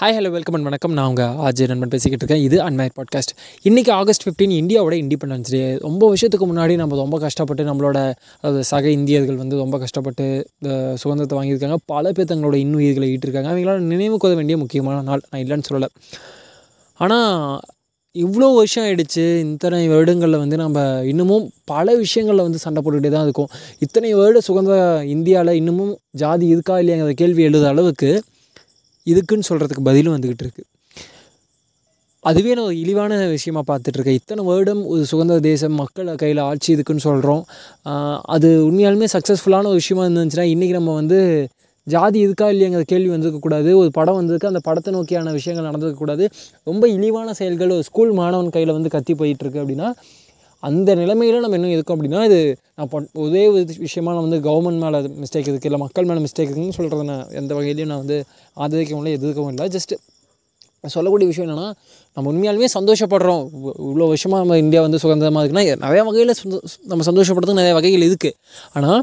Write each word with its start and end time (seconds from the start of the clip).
Hi 0.00 0.14
hello 0.16 0.30
welcome 0.32 0.56
and 0.56 0.66
வணக்கம். 0.68 0.94
நான் 0.96 1.06
உங்கள் 1.10 1.36
ஆஜய் 1.46 1.68
நண்பன் 1.68 1.92
பேசிக்கிட்டு 1.92 2.24
இருக்கேன். 2.24 2.42
இது 2.46 2.56
அன்மேர் 2.64 2.90
பாட்காஸ்ட் 2.96 3.30
இன்றைக்கி 3.68 3.90
ஆகஸ்ட் 3.98 4.24
ஃபிஃப்டீன் 4.24 4.52
இந்தியாவோட 4.58 4.94
இண்டிபெண்டன்ஸ் 5.02 5.50
டே 5.54 5.60
ரொம்ப 5.84 6.02
வருஷத்துக்கு 6.10 6.46
முன்னாடி 6.50 6.74
நம்ம 6.80 6.96
ரொம்ப 6.96 7.18
கஷ்டப்பட்டு 7.22 7.62
நம்மளோட 7.68 8.00
அதாவது 8.40 8.64
சக 8.70 8.90
இந்தியர்கள் 8.96 9.38
வந்து 9.42 9.56
ரொம்ப 9.62 9.78
கஷ்டப்பட்டு 9.84 10.26
இந்த 10.58 10.74
சுதந்திரத்தை 11.02 11.38
வாங்கியிருக்காங்க. 11.38 11.78
பல 11.94 12.12
பேர் 12.12 12.28
தங்களோட 12.32 12.58
இன்னுயிர்களை 12.64 13.08
ஈட்டிருக்காங்க. 13.14 13.50
அவங்களால 13.52 13.86
நினைவு 13.94 14.18
கொள்ள 14.24 14.36
வேண்டிய 14.40 14.58
முக்கியமான 14.64 14.98
நாள். 15.08 15.24
நான் 15.30 15.42
இல்லைன்னு 15.46 15.68
சொல்லலை. 15.70 15.90
ஆனால் 17.00 17.60
இவ்வளோ 18.14 18.52
வருஷம் 18.60 18.84
ஆயிடுச்சு. 18.84 19.26
இத்தனை 19.54 19.82
வருடங்களில் 19.94 20.42
வந்து 20.44 20.56
நம்ம 20.56 20.78
இன்னமும் 21.14 21.50
பல 21.74 21.96
விஷயங்களில் 22.04 22.46
வந்து 22.46 22.64
சண்டை 22.66 22.82
போட்டுக்கிட்டே 22.82 23.16
தான் 23.18 23.28
இருக்கோம். 23.30 23.52
இத்தனை 23.78 24.14
வருட 24.22 24.40
சுதந்திர 24.50 24.78
இந்தியாவில் 25.16 25.58
இன்னமும் 25.62 25.92
ஜாதி 26.24 26.48
இருக்கா 26.54 26.76
இல்லையாங்கிற 26.84 27.18
கேள்வி 27.24 27.42
எழுத 27.50 27.66
அளவுக்கு 27.74 28.12
இதுக்குன்னு 29.06 29.48
சொல்கிறதுக்கு 29.48 29.82
பதிலும் 29.82 30.14
வந்துக்கிட்டு 30.16 30.44
இருக்குது 30.44 30.68
அதுவே 32.24 32.54
நான் 32.54 32.64
ஒரு 32.64 32.76
இழிவான 32.76 33.18
விஷயமா 33.28 33.60
பார்த்துட்ருக்கேன் 33.68 34.12
இத்தனை 34.12 34.42
வருடம் 34.44 34.80
ஒரு 34.86 35.02
சுதந்திர 35.04 35.40
தேசம் 35.40 35.74
மக்கள் 35.74 36.08
கையில் 36.16 36.40
ஆட்சி 36.40 36.68
இதுக்குன்னு 36.74 37.04
சொல்கிறோம் 37.04 37.42
அது 38.26 38.48
உண்மையாலுமே 38.64 39.08
சக்ஸஸ்ஃபுல்லான 39.12 39.68
ஒரு 39.68 39.74
விஷயமா 39.74 40.04
இருந்துச்சுன்னா 40.04 40.46
இன்றைக்கி 40.48 40.74
நம்ம 40.74 40.94
வந்து 40.94 41.20
ஜாதி 41.86 42.18
இருக்கா 42.18 42.46
இல்லையாங்கிற 42.48 42.84
கேள்வி 42.86 43.10
வந்திருக்கக்கூடாது 43.10 43.70
ஒரு 43.72 43.90
படம் 43.90 44.14
வந்திருக்கு 44.14 44.48
அந்த 44.48 44.60
படத்தை 44.64 44.92
நோக்கியான 44.94 45.32
விஷயங்கள் 45.32 45.68
நடந்திருக்கக்கூடாது 45.70 46.24
ரொம்ப 46.62 46.88
இழிவான 46.88 47.32
செயல்கள் 47.32 47.70
ஒரு 47.70 47.82
ஸ்கூல் 47.82 48.12
மாணவன் 48.12 48.50
கையில் 48.50 48.72
வந்து 48.72 48.88
கத்தி 48.88 49.14
போயிட்டுருக்கு 49.14 49.62
அப்படின்னா 49.62 49.90
அந்த 50.62 50.90
நிலைமையில் 51.00 51.42
நம்ம 51.44 51.56
இன்னும் 51.58 51.74
இருக்கோம் 51.76 51.96
அப்படின்னா 51.96 52.20
இது 52.28 52.38
நான் 52.78 52.90
பண் 52.92 53.08
ஒரே 53.24 53.42
ஒரு 53.52 53.62
விஷயமா 53.86 54.10
நான் 54.14 54.26
வந்து 54.26 54.38
கவர்மெண்ட் 54.48 54.80
மேலே 54.84 54.98
மிஸ்டேக் 55.22 55.48
இருக்குது 55.50 55.68
இல்லை 55.70 55.80
மக்கள் 55.84 56.08
மேலே 56.10 56.20
மிஸ்டேக் 56.26 56.48
இருக்குதுன்னு 56.48 56.76
சொல்கிறத 56.78 57.06
நான் 57.12 57.24
எந்த 57.40 57.52
வகையிலையும் 57.58 57.90
நான் 57.92 58.02
வந்து 58.04 58.18
ஆதரிக்கவும் 58.56 59.02
இல்லை 59.02 59.12
எதிர்க்கவும் 59.18 59.50
இல்லை. 59.54 59.66
ஜஸ்ட்டு 59.76 59.96
சொல்லக்கூடிய 60.94 61.26
விஷயம் 61.30 61.46
என்னென்னா 61.46 61.68
நம்ம 62.16 62.26
உண்மையாலுமே 62.32 62.68
சந்தோஷப்படுறோம். 62.78 63.44
இவ்வளோ 63.86 64.06
வருஷமாக 64.12 64.40
நம்ம 64.42 64.58
இந்தியா 64.64 64.80
வந்து 64.86 64.98
சுதந்திரமாக 65.04 65.42
இருக்குன்னா 65.44 65.64
நிறைய 65.86 66.02
வகையில் 66.08 66.32
நம்ம 66.90 67.04
சந்தோஷப்படுறதுக்கு 67.10 67.60
நிறைய 67.62 67.74
வகைகள் 67.78 68.06
இருக்குது 68.08 68.36
ஆனால் 68.78 69.02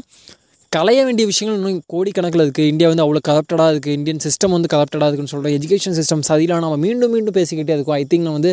களைய 0.74 1.00
வேண்டிய 1.06 1.24
விஷயங்கள் 1.30 1.56
இன்னும் 1.58 1.80
கோடிக்கணக்கில் 1.92 2.42
இருக்குது 2.44 2.68
இந்தியா 2.72 2.86
வந்து 2.90 3.02
அவ்வளோ 3.04 3.20
கரப்டடாக 3.28 3.72
இருக்குது 3.72 3.94
இந்தியன் 3.98 4.22
சிஸ்டம் 4.24 4.54
வந்து 4.56 4.68
கரப்டடாக 4.72 5.08
இருக்குன்னு 5.10 5.32
சொல்கிறோம் 5.32 5.54
எஜுகேஷன் 5.58 5.96
சிஸ்டம் 5.98 6.22
சரியில்லை. 6.28 6.56
நம்ம 6.64 6.76
மீண்டும் 6.84 7.12
மீண்டும் 7.14 7.36
பேசிக்கிட்டே 7.38 7.74
இருக்கோம். 7.76 7.96
ஐ 8.00 8.04
திங்க் 8.12 8.24
நான் 8.28 8.36
வந்து 8.38 8.52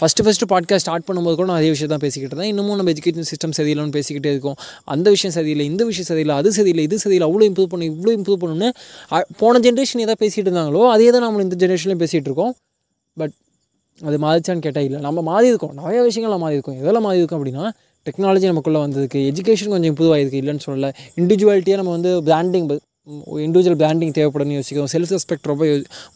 ஃபஸ்ட்டு 0.00 0.24
ஃபஸ்ட்டு 0.26 0.48
பாட்காஸ்ட் 0.52 0.86
ஸ்டார்ட் 0.86 1.06
பண்ணும்போது 1.08 1.36
கூட 1.40 1.46
நான் 1.50 1.60
அதே 1.62 1.70
விஷயம் 1.74 1.92
தான் 1.94 2.02
பேசிக்கிட்டு 2.06 2.34
இருந்தேன். 2.34 2.50
இன்னமும் 2.54 2.78
நம்ம 2.80 2.92
எஜுகேஷன் 2.94 3.28
சிஸ்டம் 3.32 3.54
சரியில்லைன்னு 3.58 3.94
பேசிக்கிட்டே 3.98 4.32
இருக்கோம். 4.34 4.58
அந்த 4.94 5.06
விஷயம் 5.16 5.36
சரியில்லை 5.38 5.66
இந்த 5.72 5.84
விஷயம் 5.90 6.08
சரியில்லை 6.10 6.36
அது 6.42 6.52
சரியில்லை 6.58 6.84
இது 6.88 6.98
சரியில்லை 7.04 7.28
அவ்வளோ 7.30 7.46
இம்ப்ரூவ் 7.50 7.70
பண்ணி 7.76 7.88
இவ்வளோ 7.94 8.14
இம்ப்ரூவ் 8.18 8.40
பண்ணணும்னு 8.44 8.70
போன 9.42 9.62
ஜென்ரேஷன் 9.68 10.04
எதாவது 10.06 10.22
பேசிகிட்டு 10.26 10.48
இருந்தாங்களோ 10.50 10.84
அதே 10.96 11.08
தான் 11.16 11.26
நம்ம 11.28 11.46
இந்த 11.48 11.58
ஜென்ரேஷன்லேயும் 11.64 12.04
பேசிகிட்டு 12.04 12.30
இருக்கோம். 12.32 12.54
பட் 13.16 13.34
அது 14.08 14.16
மாறிச்சான்னு 14.28 14.64
கேட்டால் 14.68 14.86
இல்லை. 14.90 15.00
நம்ம 15.08 15.18
மாறி 15.32 15.48
இருக்கோம் 15.54 15.74
நிறைய 15.82 16.00
விஷயங்கள் 16.10 16.44
மாறி 16.46 16.56
இருக்கோம் 16.58 16.78
எதில் 16.84 17.04
மாறி 17.08 17.20
இருக்கோம் 17.22 17.40
அப்படின்னா 17.40 17.66
டெக்னாலஜி 18.06 18.46
நமக்குள்ளே 18.50 18.80
வந்ததுக்கு 18.84 19.20
எஜுகேஷன் 19.30 19.72
கொஞ்சம் 19.74 19.90
இம்ப்ரூவ் 19.92 20.14
இருக்குது 20.22 20.40
இல்லைன்னு 20.42 20.64
சொல்லலை. 20.66 20.90
இண்டிவிஜுவாலிட்டியாக 21.20 21.78
நம்ம 21.80 21.92
வந்து 21.96 22.10
பிராண்டிங் 22.28 22.68
இண்டிவிஜுவல் 23.46 23.78
பிராண்டிங் 23.80 24.12
தேவைப்படும்னு 24.18 24.56
யோசிக்கிறோம். 24.58 24.90
செல்ஃப் 24.94 25.12
ரெஸ்பெக்ட் 25.14 25.48
ரொம்ப 25.50 25.64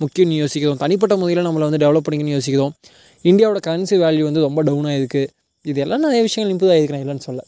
முக்கியம்னு 0.02 0.38
யோசிக்கிறோம். 0.42 0.78
தனிப்பட்ட 0.82 1.16
முறையில் 1.22 1.46
நம்மளை 1.48 1.64
வந்து 1.68 1.80
டெவலப் 1.84 2.04
பண்ணிக்கணும்னு 2.06 2.36
யோசிக்கிறோம். 2.38 2.72
இந்தியாவோட 3.30 3.60
கரன்சி 3.68 3.96
வேல்யூ 4.04 4.24
வந்து 4.28 4.42
ரொம்ப 4.46 4.62
டவுன் 4.68 4.88
ஆகிருக்கு 4.92 5.22
இதெல்லாம் 5.64 6.04
நிறைய 6.06 6.20
விஷயங்கள் 6.26 6.52
இம்ப்ரூவ் 6.54 6.72
ஆகிருக்கு 6.74 6.96
நான் 6.96 7.04
இல்லைன்னு 7.04 7.26
சொல்ல 7.28 7.40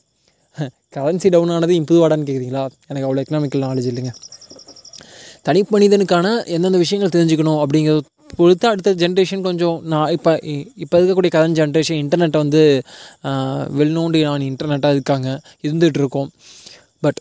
கரன்சி 0.96 1.28
டவுன் 1.34 1.52
ஆனது 1.56 1.74
இம்ப்ரூவ் 1.80 2.02
ஆடான்னு 2.04 2.26
கேட்குறீங்களா 2.30 2.62
எனக்கு 2.90 3.06
அவ்வளோ 3.08 3.22
எக்கனாமிக்கல் 3.24 3.62
நாலேஜ் 3.66 3.88
இல்லைங்க. 3.90 4.12
தனி 5.46 5.60
மனிதனுக்கான 5.74 6.26
எந்தெந்த 6.54 6.78
விஷயங்கள் 6.84 7.12
தெரிஞ்சுக்கணும் 7.16 7.60
அப்படிங்கிறது 7.64 8.02
பொறுத்து 8.38 8.66
அடுத்த 8.70 8.90
ஜென்ரேஷன் 9.02 9.42
கொஞ்சம் 9.46 9.76
நான் 9.92 10.10
இப்போ 10.16 10.32
இப்போ 10.84 10.94
இருக்கக்கூடிய 11.00 11.30
கரண்ட் 11.36 11.58
ஜென்ரேஷன் 11.60 12.00
இன்டர்நெட்டை 12.02 12.40
வந்து 12.44 12.62
வெல் 13.78 13.94
நோண்டி 13.98 14.20
நான் 14.28 14.46
இன்டர்நெட்டாக 14.50 14.96
இருக்காங்க 14.98 15.28
இருந்துகிட்டு 15.66 16.00
இருக்கோம் 16.02 16.30
பட் 17.04 17.20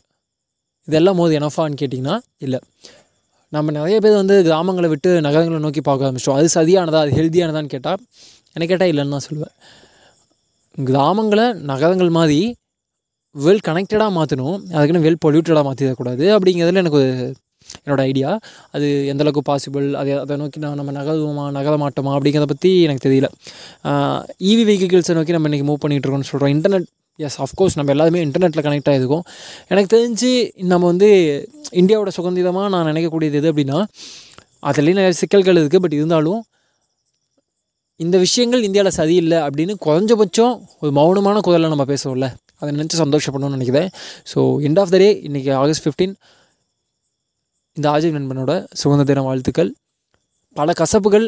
இதெல்லாம் 0.88 1.20
போது 1.22 1.34
எனஃபான்னு 1.40 1.80
கேட்டிங்கன்னா 1.82 2.16
இல்லை. 2.46 2.60
நம்ம 3.54 3.72
நிறைய 3.78 3.98
பேர் 4.06 4.20
வந்து 4.22 4.36
கிராமங்களை 4.48 4.88
விட்டு 4.94 5.12
நகரங்களை 5.26 5.60
நோக்கி 5.66 5.82
பார்க்க 5.88 6.08
ஆரம்பிச்சிட்டோம். 6.08 6.40
அது 6.40 6.50
சரியானதா 6.58 7.00
அது 7.06 7.14
ஹெல்த்தியானதான்னு 7.20 7.74
கேட்டால் 7.76 8.02
என்னை 8.56 8.66
கேட்டால் 8.72 8.92
இல்லைன்னு 8.92 9.16
நான் 9.16 9.28
சொல்லுவேன். 9.30 9.54
கிராமங்களை 10.90 11.46
நகரங்கள் 11.72 12.12
மாதிரி 12.18 12.42
வெல் 13.36 13.66
கனெக்டடாக 13.68 14.12
மாற்றணும் 14.18 14.58
அதுக்குன்னு 14.76 15.06
வெல் 15.08 15.24
பொல்யூட்டடாக 15.26 15.64
மாற்றிடக்கூடாது 15.68 16.26
அப்படிங்கிறதுல 16.36 16.82
எனக்கு 16.84 17.00
ஒரு 17.02 17.12
என்னோடய 17.84 18.10
ஐடியா 18.12 18.30
அது 18.76 18.88
எந்தளவுக்கு 19.12 19.44
பாசிபிள் 19.50 19.88
அதை 20.02 20.14
அதை 20.24 20.38
நோக்கி 20.42 20.62
நான் 20.64 20.80
நம்ம 20.82 20.94
நகருவோமா 21.00 21.46
நகர 21.58 21.74
மாட்டோமா 21.84 22.14
அப்படிங்கிறத 22.18 22.48
பற்றி 22.54 22.72
எனக்கு 22.88 23.04
தெரியல. 23.08 23.30
இவி 24.52 24.64
வெஹிக்கிள்ஸை 24.70 25.16
நோக்கி 25.20 25.36
நம்ம 25.38 25.50
இன்றைக்கி 25.52 25.68
மூவ் 25.70 25.82
பண்ணிகிட்டு 25.84 26.08
இருக்கோம்னு 26.08 26.30
சொல்கிறோம் 26.32 26.54
இன்டர்நெட் 26.56 26.88
எஸ் 27.28 27.40
அஃப்கோர்ஸ் 27.46 27.78
நம்ம 27.78 27.92
எல்லாருமே 27.96 28.20
இன்டர்நெட்டில் 28.26 28.66
கனெக்ட் 28.68 28.90
ஆகிருக்கோம் 28.92 29.24
எனக்கு 29.72 29.90
தெரிஞ்சு 29.96 30.32
நம்ம 30.74 30.84
வந்து 30.92 31.10
இந்தியாவோட 31.82 32.12
சுதந்திரமாக 32.18 32.70
நான் 32.76 32.90
நினைக்கக்கூடியது 32.92 33.40
எது 33.42 33.50
அப்படின்னா 33.52 33.80
அதுலேயும் 34.70 35.00
நிறைய 35.02 35.18
சிக்கல்கள் 35.24 35.60
இருக்குது 35.62 35.84
பட் 35.86 35.98
இருந்தாலும் 36.00 36.42
இந்த 38.04 38.18
விஷயங்கள் 38.26 38.66
இந்தியாவில் 38.68 38.98
சரியில்லை 38.98 39.38
அப்படின்னு 39.46 39.74
குறைஞ்சபட்சம் 39.86 40.54
ஒரு 40.82 40.92
மௌனமான 40.98 41.40
குரலில் 41.48 41.74
நம்ம 41.74 41.86
பேசுவோம்ல. 41.92 42.28
அதை 42.60 42.70
நினச்சி 42.78 42.96
சந்தோஷப்படணும்னு 43.02 43.58
நினைக்கிறேன். 43.58 43.90
So 44.32 44.40
end 44.68 44.80
of 44.84 44.92
the 44.94 44.98
day 45.04 45.10
இன்றைக்கி 45.28 45.52
ஆகஸ்ட் 45.64 45.84
ஃபிஃப்டீன் 45.86 46.14
இந்த 47.78 47.88
ஆஜய் 47.94 48.16
நண்பனோட 48.18 48.52
சுதந்திர 48.80 49.06
தின 49.10 49.24
வாழ்த்துக்கள். 49.28 49.70
பல 50.56 50.74
கசப்புகள் 50.80 51.26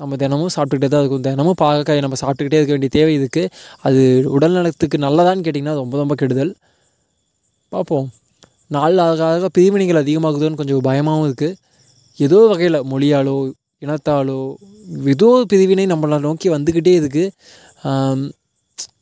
நம்ம 0.00 0.16
தினமும் 0.22 0.52
சாப்பிட்டுக்கிட்டே 0.54 0.90
தான் 0.94 1.02
இருக்கும். 1.04 1.24
தினமும் 1.26 1.58
பாகக்காய் 1.62 2.04
நம்ம 2.04 2.16
சாப்பிட்டுக்கிட்டே 2.22 2.58
இருக்க 2.60 2.72
வேண்டிய 2.76 2.92
தேவை 2.98 3.12
இருக்குது 3.18 3.50
அது 3.86 4.00
உடல் 4.36 4.56
நலத்துக்கு 4.58 4.98
நல்லதான்னு 5.06 5.44
கேட்டிங்கன்னா 5.46 5.76
ரொம்ப 5.82 5.96
ரொம்ப 6.02 6.14
கெடுதல். 6.22 6.52
பார்ப்போம். 7.72 8.06
நாள் 8.76 8.98
ஆக 9.06 9.20
ஆக 9.30 9.48
பிரிவினைகள் 9.56 10.02
அதிகமாகுதுன்னு 10.02 10.60
கொஞ்சம் 10.60 10.86
பயமாகவும் 10.88 11.26
இருக்குது 11.28 11.58
ஏதோ 12.18 12.38
வகையில் 12.52 12.78
மொழியாலோ 12.92 13.36
இனத்தாலோ 13.84 14.40
ஏதோ 15.12 15.28
ஒரு 15.36 15.46
பிரிவினை 15.52 15.84
நம்மளை 15.92 16.18
நோக்கி 16.26 16.48
வந்துக்கிட்டே 16.54 16.94
இருக்குது 17.00 17.24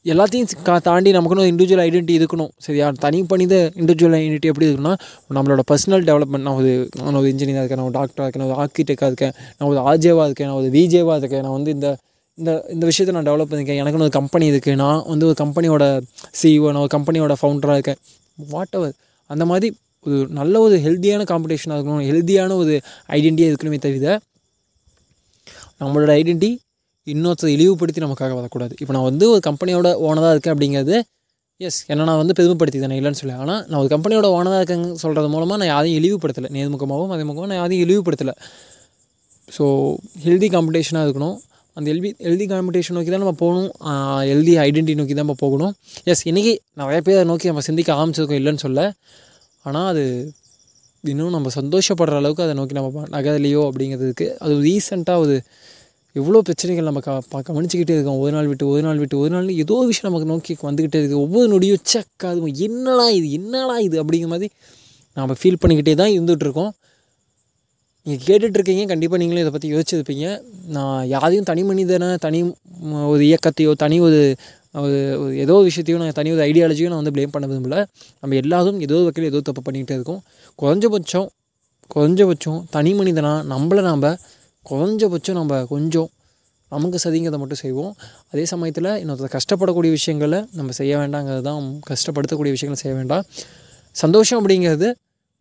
எல்லாத்தையும் 0.05 0.51
கா 0.63 0.79
தாண்டி 0.79 1.11
நமக்குன்னு 1.13 1.49
இண்டிவிஜுவல் 1.49 1.83
ஐடென்டிட்டி 1.87 2.15
இருக்கணும். 2.21 2.51
சரியா 2.57 2.91
தனி 2.99 3.23
பண்ணித 3.23 3.55
இண்டிவிஜுவல் 3.81 4.15
ஐடென்டிட்டி 4.19 4.49
எப்படி 4.51 4.67
இருக்குன்னா 4.73 4.95
நம்மளோட 5.35 5.61
பர்சனல் 5.71 6.05
டெவலப்மெண்ட் 6.09 6.47
நான் 6.47 6.59
ஒரு 6.61 6.89
நான் 7.03 7.15
ஒரு 7.15 7.29
இன்ஜினியராக 7.31 7.63
இருக்கேன் 7.63 7.81
நான் 7.81 7.89
ஒரு 7.89 7.97
டாக்டராக 7.99 8.27
இருக்கேன் 8.27 8.43
நான் 8.43 8.53
ஒரு 8.53 8.61
ஆர்கிடெக்டாக 8.63 9.11
இருக்கேன் 9.11 9.35
நான் 9.59 9.69
ஒரு 9.73 9.81
ஆர்ஜேவாக 9.89 10.25
இருக்கேன் 10.25 10.47
நான் 10.47 10.57
ஒரு 10.57 10.71
விஜேவாக 10.79 11.17
இருக்கேன் 11.17 11.41
நான் 11.41 11.57
வந்து 11.59 11.71
இந்த 11.71 11.89
இந்த 12.35 12.65
இந்த 12.69 12.87
விஷயத்தை 12.87 13.13
நான் 13.17 13.29
டெவலப் 13.31 13.51
பண்ணியிருக்கேன் 13.51 13.81
எனக்குன்னு 13.83 14.07
ஒரு 14.09 14.17
கம்பெனி 14.19 14.51
இருக்குது 14.51 14.75
நான் 14.75 15.03
வந்து 15.07 15.27
ஒரு 15.27 15.37
கம்பெனியோட 15.45 15.85
சிஇஓ 16.43 16.73
நான் 16.73 16.83
ஒரு 16.87 16.93
கம்பெனியோட 16.97 17.35
ஃபவுண்டராக 17.43 17.79
இருக்கேன். 17.79 18.01
வாட் 18.49 18.75
எவர் 18.79 18.95
அந்த 19.27 19.45
மாதிரி 19.47 19.69
ஒரு 20.07 20.27
நல்ல 20.31 20.61
ஒரு 20.61 20.77
ஹெல்த்தியான 20.77 21.23
காம்படிஷனாக 21.33 21.79
இருக்கணும். 21.79 22.07
ஹெல்த்தியான 22.11 22.57
ஒரு 22.63 22.81
ஐடென்டிட்டியாக 23.09 23.53
இருக்கணுமே 23.53 23.79
தவிர 23.79 24.19
நம்மளோட 25.81 26.11
ஐடென்டி 26.21 26.51
இன்னொருத்தர் 27.13 27.55
இழிவுபடுத்தி 27.57 28.01
நமக்காக 28.01 28.35
வரக்கூடாது. 28.35 28.75
இப்போ 28.81 28.93
நான் 28.97 29.09
வந்து 29.11 29.25
ஒரு 29.31 29.41
கம்பெனியோட 29.49 29.89
ஓனராக 30.07 30.31
இருக்கேன் 30.31 30.55
அப்படிங்கிறது 30.55 30.97
எஸ் 31.61 31.79
என்ன 31.87 32.05
நான் 32.05 32.21
வந்து 32.23 32.35
பெருமைப்படுத்தி 32.39 32.81
தானே 32.81 32.99
இல்லைன்னு 33.01 33.21
சொல்லி 33.21 33.35
ஆனால் 33.35 33.67
நான் 33.69 33.81
ஒரு 33.83 33.91
கம்பெனியோட 33.95 34.27
ஓனராக 34.37 34.61
இருக்கேங்க 34.61 34.93
சொல்கிறது 35.03 35.29
மூலமாக 35.29 35.59
நான் 35.63 35.73
யாரையும் 35.75 35.99
இழிவுபடுத்தலை. 36.01 36.49
நேர்முகமாகவும் 36.57 37.11
மறைமுகமாக 37.13 37.49
நான் 37.51 37.61
யாரையும் 37.63 37.85
இழிவுபடுத்தலை. 37.87 38.35
ஸோ 39.57 39.65
ஹெல்தி 40.25 40.49
காம்படிஷனாக 40.55 41.05
இருக்கணும். 41.07 41.37
அந்த 41.77 41.87
ஹெல்தி 41.93 42.11
ஹெல்தி 42.27 42.47
காம்படிஷன் 42.53 42.97
நோக்கி 42.97 43.11
தான் 43.11 43.23
நம்ம 43.25 43.37
போகணும். 43.43 43.69
ஹெல்தி 44.31 44.55
ஐடென்டி 44.67 44.95
நோக்கி 44.95 45.15
தான் 45.15 45.25
நம்ம 45.25 45.37
போகணும். 45.39 45.73
எஸ் 46.05 46.29
இன்றைக்கி 46.29 46.53
நிறைய 46.75 47.01
பேர் 47.01 47.25
நோக்கி 47.25 47.47
நம்ம 47.47 47.61
சிந்திக்க 47.61 47.93
ஆரம்பிச்சிருக்கோம் 47.95 48.41
இல்லைன்னு 48.41 48.65
சொல்ல 48.67 48.81
ஆனால் 49.65 49.87
அது 49.87 50.05
இன்னும் 51.05 51.31
நம்ம 51.31 51.49
சந்தோஷப்படுற 51.55 52.15
அளவுக்கு 52.15 52.43
அதை 52.43 52.55
நோக்கி 52.55 52.75
நம்ம 52.75 52.91
ப- 52.91 53.11
நகரலையோ 53.11 53.61
அப்படிங்கிறதுக்கு 53.69 54.27
அது 54.39 54.55
ரீசெண்டாக 54.61 55.19
ஒரு 55.19 55.35
எவ்வளோ 56.17 56.39
பிரச்சனைகள் 56.47 56.89
நம்ம 56.89 57.01
க 57.07 57.11
கவனிச்சிக்கிட்டே 57.49 57.95
இருக்கோம். 57.97 58.21
ஒரு 58.25 58.33
நாள் 58.37 58.49
விட்டு 58.51 58.65
ஒரு 58.73 58.83
நாள் 58.87 59.01
விட்டு 59.03 59.17
ஒரு 59.23 59.31
நாள் 59.35 59.49
ஏதோ 59.65 59.77
விஷயம் 59.91 60.09
நமக்கு 60.09 60.29
நோக்கி 60.33 60.53
வந்துக்கிட்டே 60.69 60.99
இருக்குது 61.01 61.21
ஒவ்வொரு 61.25 61.49
நொடியும் 61.53 61.83
செக் 61.93 62.25
அது 62.31 62.41
என்னடா 62.69 63.07
இது? 63.19 63.27
என்னடா 63.39 63.77
இது? 63.89 63.97
அப்படிங்கிற 64.03 64.31
மாதிரி 64.35 64.49
நாம் 65.17 65.37
ஃபீல் 65.41 65.61
பண்ணிக்கிட்டே 65.63 65.95
தான் 66.03 66.13
இருந்துகிட்ருக்கோம் 66.17 66.73
நீங்கள் 68.07 68.25
கேட்டுட்ருக்கீங்க 68.29 68.83
கண்டிப்பாக 68.93 69.19
நீங்களும் 69.23 69.43
இதை 69.45 69.53
பற்றி 69.55 69.69
யோசிச்சிருப்பீங்க. 69.75 70.27
நான் 70.77 71.01
யாரையும் 71.15 71.47
தனி 71.51 71.63
மனிதனை 71.71 72.09
தனி 72.27 72.39
ஒரு 73.13 73.23
இயக்கத்தையோ 73.31 73.73
தனி 73.85 73.97
ஒரு 74.09 74.21
ஒரு 74.83 74.97
ஒரு 75.23 75.31
ஏதோ 75.45 75.55
ஒரு 75.59 75.67
விஷயத்தையும் 75.69 76.03
நான் 76.03 76.19
தனி 76.19 76.31
ஒரு 76.35 76.43
ஐடியாலஜியோ 76.49 76.89
நான் 76.91 77.01
வந்து 77.03 77.15
ப்ளேம் 77.17 77.33
பண்ண 77.35 77.47
விரும்பல 77.51 77.77
நம்ம 78.23 78.37
எல்லாரும் 78.43 78.79
ஏதோ 78.87 78.97
ஒரு 79.01 79.07
வகையில் 79.09 79.31
ஏதோ 79.33 79.41
தப்பு 79.49 79.63
பண்ணிக்கிட்டே 79.67 79.97
இருக்கோம். 79.99 80.21
குறைஞ்சபட்சம் 80.59 81.29
குறைஞ்சபட்சம் 81.91 82.61
தனி 82.77 82.91
மனிதனா 83.01 83.33
நம்மளை 83.53 83.83
நாம் 83.91 84.05
குறைஞ்சபட்சம் 84.71 85.39
நம்ம 85.41 85.61
கொஞ்சம் 85.75 86.09
நமக்கு 86.75 86.99
சதிங்கிறத 87.05 87.39
மட்டும் 87.43 87.61
செய்வோம். 87.63 87.93
அதே 88.33 88.45
சமயத்தில் 88.51 88.91
இன்னொருத்தர் 89.03 89.35
கஷ்டப்படக்கூடிய 89.37 89.91
விஷயங்களை 89.99 90.39
நம்ம 90.59 90.75
செய்ய 90.81 90.93
வேண்டாங்கிறது 91.01 91.45
தான் 91.49 91.65
கஷ்டப்படுத்தக்கூடிய 91.91 92.53
விஷயங்களை 92.57 92.81
செய்ய 92.83 92.95
வேண்டாம். 92.99 93.25
சந்தோஷம் 94.03 94.39
அப்படிங்கிறது 94.41 94.89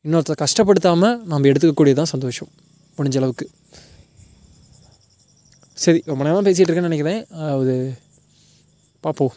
இன்னொருத்தர் 0.06 0.42
கஷ்டப்படுத்தாமல் 0.44 1.16
நம்ம 1.32 1.48
எடுத்துக்கக்கூடியது 1.52 2.00
தான் 2.02 2.12
சந்தோஷம் 2.14 2.50
முடிஞ்ச 2.98 3.18
அளவுக்கு. 3.22 3.48
சரி 5.84 6.00
ரொம்ப 6.12 6.22
நேரம் 6.28 6.48
பேசிகிட்டு 6.48 6.70
இருக்கேன்னு 6.70 6.92
நினைக்கிறேன். 6.92 7.22
அது 7.60 7.76
பார்ப்போம் 9.06 9.34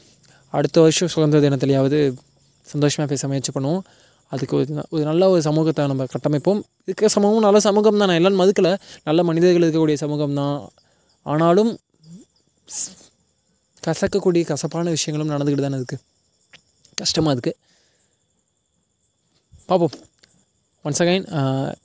அடுத்த 0.59 0.77
வருஷம் 0.85 1.11
சுதந்திர 1.15 1.41
தினத்துலையாவது 1.45 1.99
சந்தோஷமாக 2.73 3.09
பேச 3.13 3.29
முயற்சி 3.31 3.53
பண்ணுவோம். 3.57 3.83
அதுக்கு 4.35 4.55
ஒரு 4.59 4.67
ஒரு 4.95 5.03
நல்ல 5.09 5.23
ஒரு 5.33 5.43
சமூகத்தை 5.47 5.87
நம்ம 5.91 6.05
கட்டமைப்போம். 6.13 6.61
இருக்க 6.89 7.09
சமூகம் 7.15 7.45
நல்ல 7.47 7.59
சமூகம் 7.67 7.99
தான். 8.01 8.09
நான் 8.11 8.21
எல்லாம் 8.21 8.39
மதுக்கலை. 8.43 8.73
நல்ல 9.09 9.21
மனிதர்கள் 9.31 9.65
இருக்கக்கூடிய 9.67 9.99
சமூகம் 10.05 10.39
தான். 10.41 10.57
ஆனாலும் 11.33 11.73
கசக்கக்கூடிய 13.87 14.43
கசப்பான 14.53 14.91
விஷயங்களும் 14.97 15.33
நடந்துக்கிட்டு 15.35 15.67
தானே 15.67 15.79
இருக்குது 15.81 16.03
கஷ்டமாக 17.01 17.35
இருக்குது 17.37 17.59
பார்ப்போம் 19.69 19.95
ஒன்ஸ் 20.85 21.03
அகைன் 21.03 21.27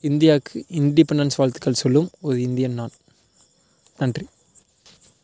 இந்தியாவுக்கு 0.09 0.63
இண்டிபெண்டன்ஸ் 0.81 1.38
வாழ்த்துக்கள் 1.39 1.81
சொல்லும் 1.83 2.09
ஒரு 2.27 2.38
இந்தியன் 2.47 2.79
நான். 2.79 2.95
நன்றி. 4.01 4.25